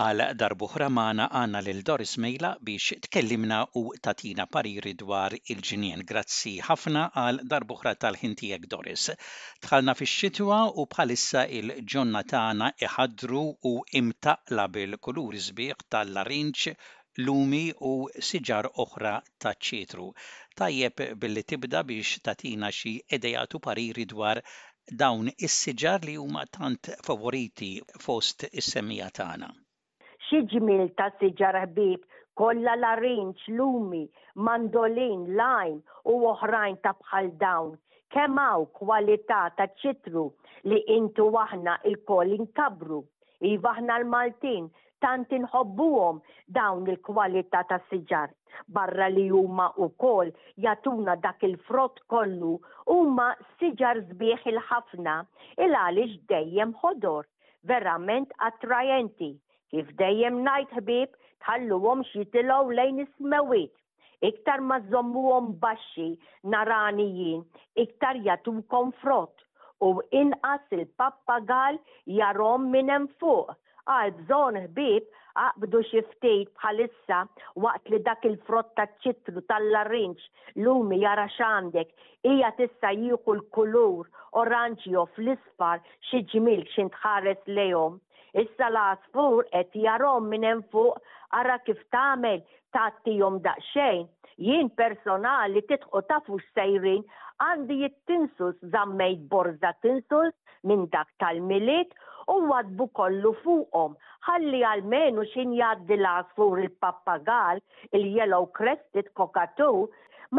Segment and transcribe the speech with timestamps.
[0.00, 6.04] Għal darbuħra maħna għanna lil Doris Mejla biex tkellimna u tatina pariri dwar il-ġinien.
[6.10, 9.08] Grazzi ħafna għal darbuħra tal-ħintijek Doris.
[9.66, 13.72] Tħalna fi xitwa u bħalissa il-ġonna tagħna iħadru u
[14.02, 16.76] imtaqla bil-kuluri sbieħ tal-larinċ
[17.26, 17.94] lumi u
[18.30, 20.06] siġar oħra ta' ċetru.
[20.54, 24.38] Tajjeb billi tibda biex tatina xi edejatu pariri dwar
[25.02, 27.72] dawn is-siġar li huma tant favoriti
[28.06, 29.50] fost is-semija tagħna
[30.30, 32.02] xieġmil ta' siġar ħbib
[32.40, 34.02] kolla rinċ, lumi,
[34.48, 35.80] mandolin, lajm
[36.12, 37.72] u oħrajn ta' bħal dawn.
[38.16, 40.22] Kemaw kwalità ta' ċitru
[40.70, 43.00] li intu waħna il-kol inkabru.
[43.52, 44.70] Ivaħna l-Maltin
[45.02, 46.22] tant inħobbuhom
[46.58, 48.30] dawn il-kwalità ta' siġar.
[48.78, 50.30] Barra li huma wkoll
[50.62, 52.54] jatuna dak il-frott kollu
[52.94, 53.28] huma
[53.58, 55.18] siġar sbieħ il-ħafna
[55.66, 57.26] il għaliex dejjem ħodor
[57.66, 59.34] verament attrajenti
[59.70, 61.12] Kif dejjem najt ħbib,
[61.48, 63.74] għom jitilgħu lejn ismewit,
[64.28, 66.06] Iktar ma żommuhom baxxi
[66.54, 67.38] naranijin,
[67.82, 68.52] iktar jatu
[69.02, 69.44] frott
[69.90, 71.78] u inqas il-pappagal
[72.18, 73.54] jarom minn hemm fuq.
[73.94, 75.06] Għal bżon ħbib
[75.44, 77.20] għabdu xiftejt bħalissa
[77.66, 81.94] waqt li dak il-frott ta' ċitru tal-arrinċ lumi jara xandek
[82.32, 84.10] hija tista' jieħu l-kulur
[84.44, 87.96] oranġio fl-isfar xi xintħares lejhom.
[88.38, 90.98] Issa l-asfur qed jarom minn hemm fuq
[91.38, 92.36] ara kif tagħmel
[92.76, 94.04] tagħtihom daqsxejn.
[94.48, 97.02] Jien personali titħu tafu sejrin
[97.46, 100.34] għandi jittinsus zammejt borza tinsus
[100.70, 101.96] minn dak tal-milit
[102.34, 103.96] u għadbu kollu fuqom.
[104.28, 107.58] Ħalli għalmenu xin jaddi l-asfur il-pappagal,
[107.98, 109.72] il-yellow crested kokatu,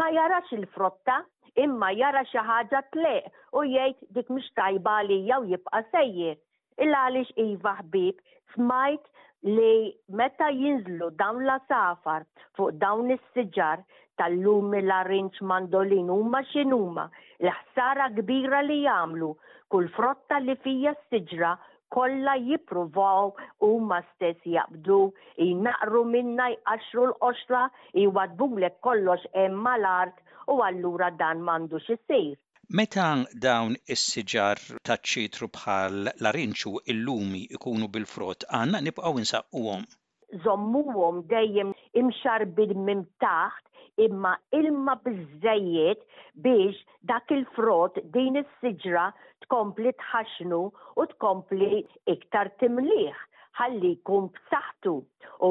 [0.00, 1.18] ma jarax il-frotta
[1.66, 3.28] imma jara xi ħaġa tleq
[3.60, 6.38] u jgħid dik mish tajba li jew jibqa' sejjer.
[6.80, 8.20] Illa għalix Iva ħbib
[8.54, 9.08] smajt
[9.46, 9.72] li
[10.20, 12.24] meta jinżlu dawn la safar
[12.56, 13.82] fuq dawn is-siġar
[14.20, 17.04] tal-lumi l-arrinċ mandolin huma x'inhuma
[17.48, 19.30] l-ħsara kbira li jagħmlu
[19.74, 21.52] kull frotta li fija s-siġra
[21.92, 23.32] kolla jipruvaw
[23.66, 23.70] u
[24.10, 25.00] stess jaqbdu,
[25.44, 27.66] jnaqru minna jqaxru l-qoxla,
[28.06, 28.46] jwadbu
[28.88, 30.16] kollox emma l-art
[30.54, 32.32] u għallura dan mandu xisir.
[32.78, 33.06] Meta
[33.44, 34.56] dawn is-siġar
[34.88, 39.82] taċ-ċitru bħal l-arinċu illumi ikunu bil-frott għanna nibqgħu insaqquhom.
[40.46, 44.30] Żommuhom dejjem imxar bil-mim taħt imma
[44.60, 46.00] ilma biżejjed
[46.46, 46.78] biex
[47.12, 49.02] dak il-frott din is-siġra
[49.44, 51.82] tkompli tħaxnu u tkompli
[52.16, 53.18] iktar timliħ
[53.60, 54.94] ħalli jkun b'saħħtu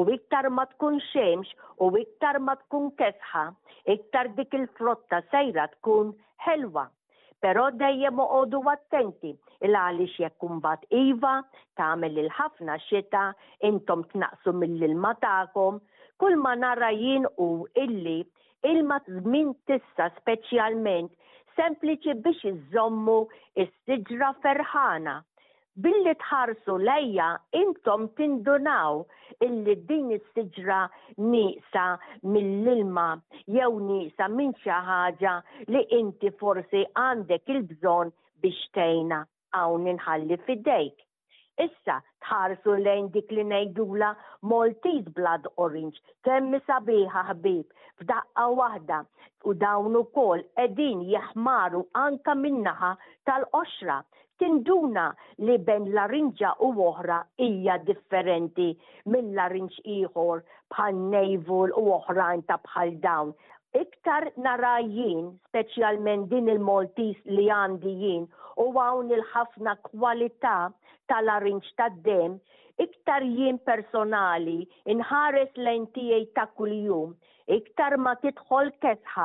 [0.18, 1.54] iktar ma tkun xemx
[1.86, 3.44] u iktar ma tkun kesħa,
[3.96, 6.10] iktar dik il-frotta sejra tkun
[6.48, 6.86] ħelwa.
[7.42, 9.32] Pero dejjem uqodu attenti
[9.66, 11.32] il għaliex jekk kumbat iva,
[11.80, 13.22] tagħmel il-ħafna xita,
[13.70, 15.80] intom tnaqsu mill-ilma tagħkom,
[16.22, 18.16] kull ma nara jien u illi
[18.74, 21.10] ilma żmien tissa speċjalment
[21.58, 23.18] sempliċi biex iżommu
[23.66, 25.16] is-siġra ferħana
[25.80, 28.98] billi tħarsu lejja intom tindunaw
[29.46, 30.80] illi din is-siġra
[31.32, 31.84] nisa
[32.22, 33.06] mill-ilma
[33.56, 35.32] jew nisa minn xi ħaġa
[35.72, 38.12] li inti forsi għandek il-bżonn
[38.44, 39.22] biex tejna
[39.56, 40.98] għaw ninħalli fidejk.
[41.62, 44.12] Issa tħarsu lejn dik li ngħidula
[44.48, 47.66] Maltese Blood Orange, temmi sabiħa ħbib,
[48.00, 49.00] f'daqqa waħda
[49.48, 52.94] u dawn ukoll qegħdin jeħmaru anka min-naħa
[53.28, 54.00] tal-qoxra
[54.42, 55.04] tinduna
[55.46, 58.64] li ben larinġa u oħra hija differenti
[59.12, 60.40] minn larinġ ieħor
[60.74, 63.30] bħal nejvul u oħrajn ta' bħal dawn.
[63.82, 68.26] Iktar nara jien, speċjalment din il-Maltis li għandi jien,
[68.60, 70.56] u għawn il-ħafna kwalità
[71.08, 72.34] tal larinġ tad-dem
[72.88, 74.58] iktar jien personali
[74.96, 77.14] inħares l-entijaj ta' kuljum
[77.50, 79.24] iktar ma titħol kesħa,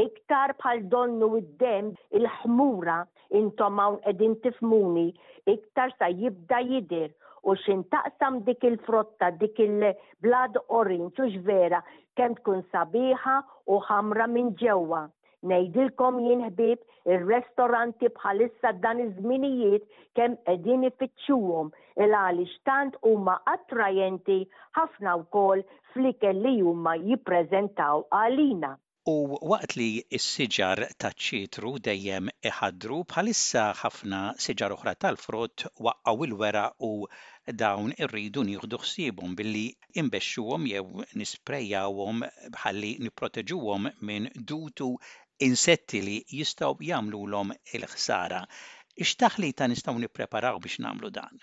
[0.00, 2.96] iktar bħal donnu id-dem il-ħmura
[3.40, 5.06] intom hawn qegħdin tifmuni,
[5.54, 7.12] iktar sa jibda jidir
[7.44, 11.82] u xintaqsam dik il-frotta, dik il-blad orange u vera
[12.16, 13.40] kemm tkun sabiħa
[13.72, 15.06] u ħamra minn ġewwa.
[15.50, 19.84] Nejdilkom jien ħbib il-restoranti bħalissa dan iż-żminijiet
[20.20, 21.68] kemm qegħdin ifittxuhom
[22.06, 24.38] il għaliex tant huma attrajenti
[24.78, 28.72] ħafna wkoll flikel li huma jippreżentaw għalina.
[29.12, 29.16] U
[29.52, 29.88] waqt li
[30.18, 36.92] s-siġar taċ-ċitru dejjem iħadru bħalissa ħafna siġar oħra tal-frott waqqaw il-wera u
[37.62, 39.66] dawn irridu nieħdu ħsiebhom billi
[40.02, 40.86] imbexxuhom jew
[41.20, 42.24] nisprejjawhom
[42.56, 44.94] bħalli nipproteġuhom minn dutu
[45.48, 46.86] insetti li jistgħu
[47.40, 48.40] om il-ħsara.
[49.04, 51.36] Ixtaħli ta' nistgħu nippreparaw biex nagħmlu dan?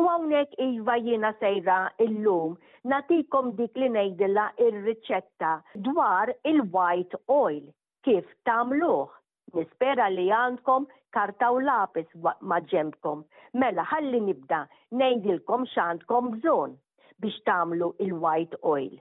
[0.00, 2.56] U hawnhekk iva jiena sejra il-lum,
[2.90, 5.52] natikom dik li ngħidilha il riċetta
[5.88, 7.64] dwar il-white oil
[8.06, 9.08] kif tagħmluh.
[9.56, 12.08] Nispera li għandkom karta u lapis
[12.40, 13.24] maġemkom.
[13.60, 14.62] Mela, ħalli nibda,
[14.98, 16.76] nejdilkom xandkom bżon
[17.20, 18.94] biex tamlu il-white oil.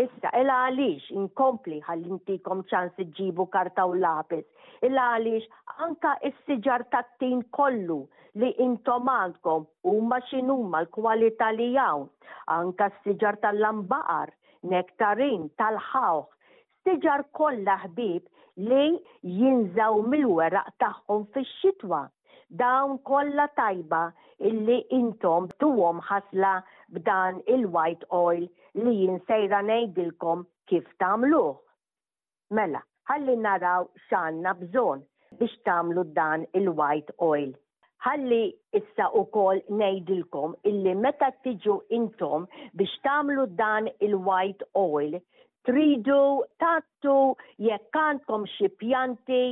[0.00, 4.44] Issa, illa għalix, inkompli għallintikom ċans ġibu karta u lapis.
[4.88, 5.48] Illa għalix,
[5.84, 7.98] anka s-sġar tattin kollu
[8.40, 12.08] li intom għandkom u maċinuma l-kualita li jawn.
[12.56, 14.32] Anka s-sġar tal-lambaqar,
[14.72, 16.24] nektarin, tal-ħawħ.
[16.86, 18.88] S-sġar kolla ħbib li
[19.42, 22.00] jinżaw mill-weraq taħħom fi xitwa.
[22.64, 24.06] Dawn kolla tajba
[24.48, 26.56] illi intom tuwom ħasla
[26.96, 28.48] b'dan il-white oil
[28.80, 31.50] li jinsejra ngħidilkom kif tagħmluh.
[32.58, 32.80] Mela,
[33.10, 35.04] ħalli naraw x'għandna bżonn
[35.40, 37.50] biex tagħmlu dan il-white oil.
[38.06, 38.42] Ħalli
[38.78, 45.18] issa kol ngħidilkom illi meta tiġu intom biex tagħmlu dan il-white oil
[45.68, 46.22] tridu
[46.58, 47.18] tattu
[47.68, 49.44] jekk għandkom xi pjanti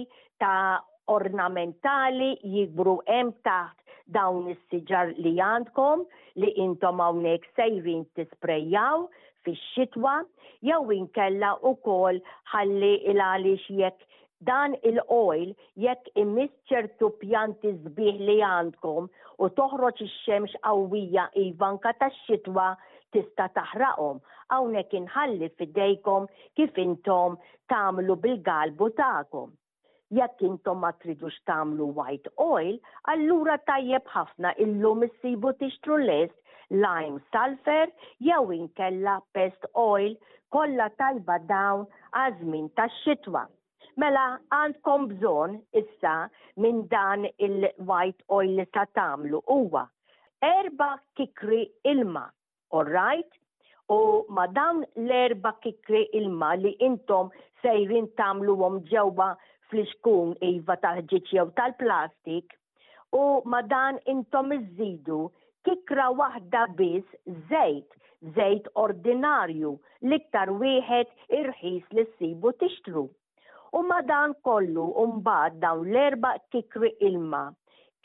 [0.43, 0.81] ta'
[1.13, 3.77] ornamentali jibru hemm taħt
[4.17, 6.01] dawn is-siġar li għandkom
[6.45, 9.05] li intom hawnhekk sejrin tisprejjaw
[9.49, 10.15] fix-xitwa
[10.71, 12.19] jew inkella wkoll
[12.53, 14.07] ħalli il għaliex jekk
[14.51, 15.55] dan il-oil
[15.85, 19.09] jekk immiss ċertu pjanti zbiħ li għandkom
[19.47, 22.69] u toħroġ ix-xemx qawwija ivanka tax-xitwa
[23.15, 24.21] tista' taħraqhom
[24.55, 26.29] hawnhekk inħalli fidejkom
[26.59, 27.35] kif intom
[27.73, 29.51] tagħmlu bil-galbu tagħkom
[30.19, 32.75] jekk intom ma tridux tagħmlu white oil,
[33.13, 36.37] allura tajjeb ħafna illum issibu tixtru lest
[36.85, 37.91] lime sulfur
[38.29, 40.13] jew inkella pest oil
[40.55, 41.87] kollha tajba dawn
[42.23, 43.45] għażmin tax-xitwa.
[44.01, 44.25] Mela
[44.55, 46.17] għandkom bżonn issa
[46.63, 49.85] minn dan il-white oil li ta' tagħmlu huwa
[50.49, 52.23] erba kikri ilma,
[52.73, 53.31] all right?
[53.91, 57.29] u ma dawn l-erba kikri ilma li intom
[57.63, 59.31] sejrin tamlu għom ġewba
[59.71, 62.55] fl-iskun iva tal jew tal-plastik
[63.23, 65.19] u ma dan intom iżidu
[65.69, 67.19] kikra waħda biss
[67.51, 67.89] żejt,
[68.39, 69.73] żejt ordinarju,
[70.13, 73.03] liktar wieħed irħis li ssibu tixtru.
[73.79, 77.43] U ma dan kollu mbagħad dawn l-erba' kikri ilma,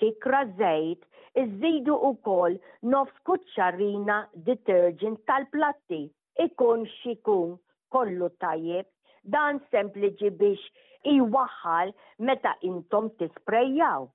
[0.01, 1.01] kikra żejt,
[1.45, 2.59] iżidu wkoll
[2.95, 4.19] nofs kuċċarina
[4.49, 6.03] detergent tal-platti
[6.47, 7.57] ikun xikun
[7.95, 8.85] kollu tajjeb
[9.31, 10.65] dan sempliċi biex
[11.13, 11.93] iwaħħal
[12.27, 14.05] meta intom tisprejjaw.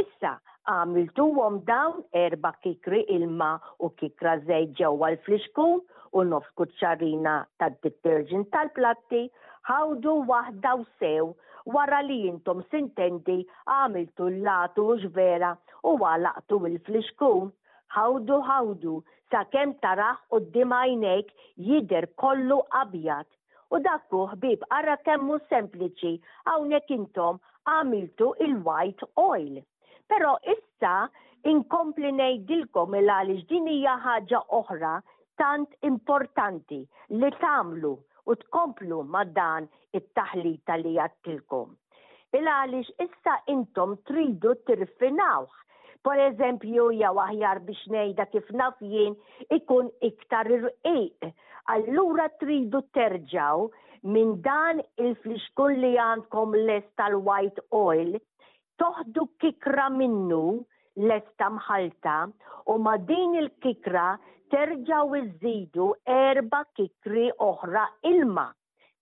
[0.00, 0.34] Issa,
[0.68, 3.52] għamiltuhom dawn erba kikri ilma
[3.84, 5.66] u kikra zejt ġewwa l flixku
[6.18, 9.22] u nofs ċarina tad-detergent tal-platti,
[9.68, 11.30] ħawdu waħda u sew
[11.68, 13.38] wara li jintom sintendi
[13.72, 15.54] għamiltu l-latu u ġvera
[15.92, 17.32] u għalaqtu l-flixku.
[17.88, 18.94] Ħawdu ħawdu
[19.32, 21.32] sa' kem taraħ u d-dimajnek
[21.68, 23.24] jider kollu abjad
[23.74, 26.10] U dak ħbib, ara kemmu sempliċi,
[26.50, 27.40] hawnhekk intom
[27.72, 29.58] għamiltu il-white oil.
[30.12, 30.92] Però issa
[31.52, 34.94] inkompli ngħidilkom il għaliex din hija ħaġa oħra
[35.42, 36.80] tant importanti
[37.18, 37.92] li tagħmlu
[38.28, 39.68] u tkomplu ma' dan
[40.00, 41.76] it-taħlita li jattilkom.
[42.40, 45.64] Il għaliex issa intom tridu tirfinawħ
[46.06, 49.14] Por eżempju, jew aħjar biex ngħidha kif naf jien
[49.56, 51.30] ikun iktar irqiq.
[51.74, 53.64] Allura tridu terġaw
[54.14, 58.12] minn dan il-fliskun li għandkom les tal-white oil,
[58.82, 60.44] toħdu kikra minnu
[61.08, 62.14] les tamħalta
[62.70, 64.06] u ma din il-kikra
[64.54, 65.88] terġaw iżidu
[66.20, 68.46] erba kikri oħra ilma.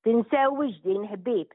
[0.06, 1.52] Tinsewi din ħbib.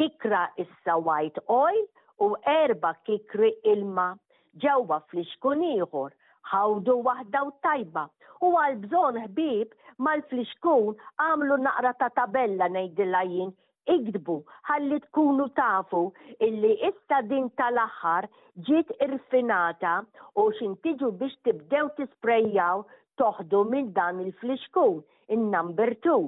[0.00, 1.84] Kikra issa white oil
[2.26, 2.30] u
[2.62, 4.14] erba kikri ilma
[4.62, 6.12] ġewwa fliexkun ieħor,
[6.52, 8.04] ħawdu waħda u tajba.
[8.46, 9.72] U għal bżon ħbib
[10.06, 13.50] mal fliskun għamlu naqra ta' tabella ngħidilha jien
[13.94, 14.36] ikdbu
[14.70, 16.02] ħalli tkunu tafu
[16.46, 18.28] illi issa din tal-aħħar
[18.68, 19.98] ġiet irfinata
[20.40, 22.84] u xintiġu biex tibdew tisprejjaw
[23.20, 26.18] toħdu minn dan il fliskun in-number 2.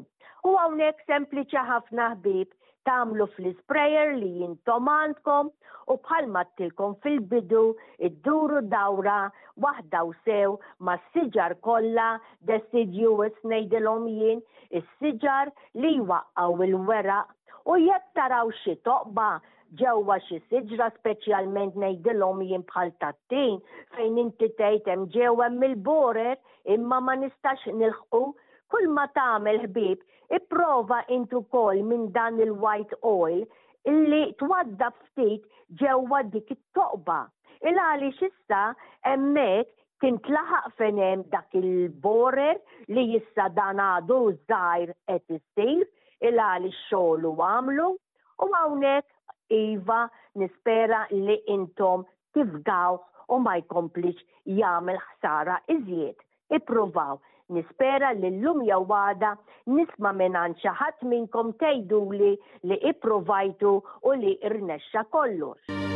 [0.49, 2.57] U għawnek sempliċa ħafna ħbib
[2.91, 5.51] tamlu fl-sprayer li jintom għandkom
[5.93, 7.61] u bħalma tilkom fil-bidu
[8.09, 9.19] id-duru dawra
[9.65, 10.57] wahda u sew
[10.89, 12.09] ma s-siġar kolla
[12.51, 14.43] desidju u jien
[14.83, 15.53] s-siġar
[15.85, 17.21] li waqqaw il-wera
[17.75, 19.29] u jekk taraw xi toqba
[19.85, 23.63] ġewwa xi siġra speċjalment ngħidilhom jien bħal tattin
[23.95, 26.35] fejn inti tgħid hemm ġew hemm il-borer
[26.79, 28.25] imma ma nistax nilħqu
[28.71, 29.99] kull ma tagħmel ħbib,
[30.37, 33.43] ipprova intu kol minn dan il-white oil
[33.91, 35.45] illi twadda ftit
[35.81, 37.19] ġewwa dik it-toqba.
[37.69, 38.63] Il-għali xissa
[39.15, 42.57] emmek tintlaħaq fenem dak il-borer
[42.95, 45.83] li jissa dan għadu żgħir et issir
[46.31, 47.89] il-għali xogħlu għamlu
[48.47, 49.17] u hawnhekk
[49.51, 50.05] Iva
[50.39, 52.05] nispera li intom
[52.37, 53.01] tifgaw
[53.35, 56.21] u ma jkomplix jagħmel ħsara iżjed.
[56.55, 57.17] Ippruvaw
[57.51, 59.33] Nispera li l-lum jawada
[59.75, 62.31] nisma menan xaħat minkom tejdu li
[62.71, 63.75] li iprovajtu
[64.11, 65.90] u li irnexxa kollox.